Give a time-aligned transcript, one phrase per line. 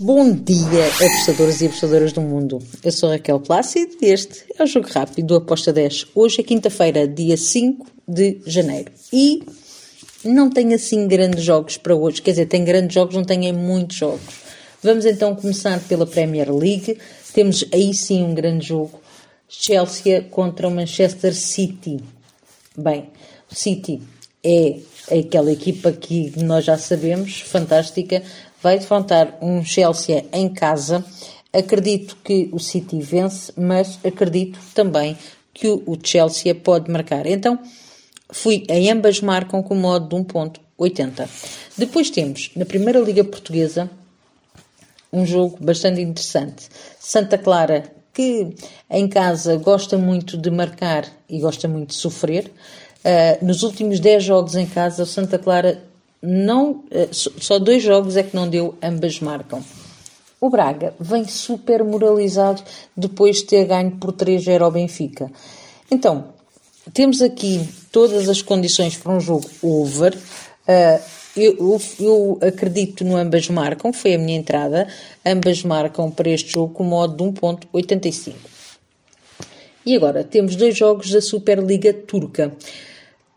[0.00, 2.60] Bom dia, apostadores e apostadoras do mundo.
[2.84, 6.06] Eu sou Raquel Plácido e este é o Jogo Rápido do Aposta 10.
[6.14, 8.92] Hoje é quinta-feira, dia 5 de janeiro.
[9.12, 9.42] E
[10.24, 12.22] não tenho assim grandes jogos para hoje.
[12.22, 14.20] Quer dizer, tem grandes jogos, não tenho muitos jogos.
[14.80, 16.96] Vamos então começar pela Premier League.
[17.34, 19.00] Temos aí sim um grande jogo.
[19.48, 21.98] Chelsea contra o Manchester City.
[22.76, 23.10] Bem,
[23.50, 24.00] o City
[24.44, 24.78] é
[25.18, 28.22] aquela equipa que nós já sabemos, fantástica,
[28.62, 31.04] vai defrontar um Chelsea em casa.
[31.52, 35.16] Acredito que o City vence, mas acredito também
[35.54, 37.26] que o Chelsea pode marcar.
[37.26, 37.58] Então,
[38.30, 41.28] fui em ambas marcam com o modo de 1.80.
[41.76, 43.90] Depois temos, na Primeira Liga Portuguesa,
[45.12, 46.68] um jogo bastante interessante.
[46.98, 48.54] Santa Clara, que
[48.90, 52.52] em casa gosta muito de marcar e gosta muito de sofrer.
[52.98, 55.82] Uh, nos últimos 10 jogos em casa, o Santa Clara
[56.22, 59.62] não, eh, só dois jogos é que não deu, ambas marcam.
[60.40, 62.62] O Braga vem super moralizado
[62.96, 65.30] depois de ter ganho por 3-0 ao Benfica.
[65.90, 66.32] Então,
[66.92, 70.14] temos aqui todas as condições para um jogo over.
[70.14, 74.88] Uh, eu, eu, acredito no ambas marcam, foi a minha entrada.
[75.24, 78.34] Ambas marcam para este jogo com modo de 1.85.
[79.84, 82.52] E agora temos dois jogos da Superliga Turca.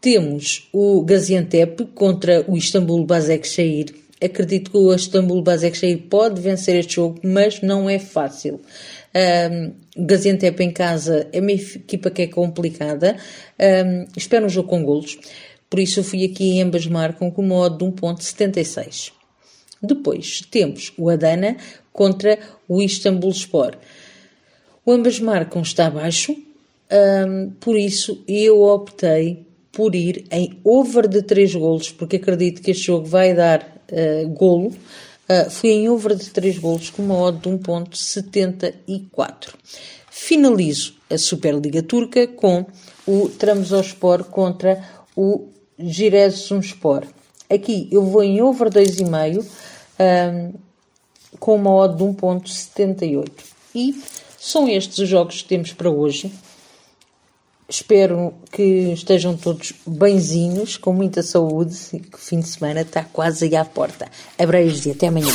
[0.01, 3.93] Temos o Gaziantep contra o Istambul Basaksehir.
[4.19, 8.59] Acredito que o Istambul Basaksehir pode vencer este jogo, mas não é fácil.
[9.13, 13.15] Um, Gaziantep em casa é uma equipa que é complicada.
[13.59, 15.19] Um, espero um jogo com golos.
[15.69, 19.11] Por isso eu fui aqui em ambas marcam com o modo de 1.76.
[19.83, 21.57] Depois temos o Adana
[21.93, 23.77] contra o Istambul Sport.
[24.83, 26.35] O ambas marcam está abaixo,
[26.91, 32.71] um, por isso eu optei por ir em over de 3 golos, porque acredito que
[32.71, 34.75] este jogo vai dar uh, golo.
[35.29, 39.53] Uh, fui em over de 3 golos com uma odd de 1.74.
[40.09, 42.65] Finalizo a Superliga Turca com
[43.07, 44.85] o Trabzonspor contra
[45.15, 45.47] o
[45.79, 47.05] Giresunspor.
[47.49, 49.45] Aqui eu vou em over 2,5 um,
[49.99, 50.51] ehm,
[51.39, 53.31] com uma odd de 1.78.
[53.73, 53.95] E
[54.37, 56.29] são estes os jogos que temos para hoje.
[57.71, 61.73] Espero que estejam todos benzinhos, com muita saúde,
[62.11, 64.09] que o fim de semana está quase aí à porta.
[64.37, 65.31] Abreijos e até amanhã.